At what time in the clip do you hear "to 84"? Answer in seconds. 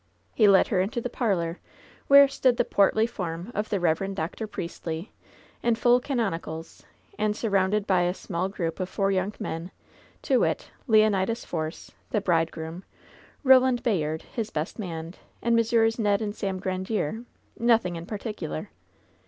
10.23-10.37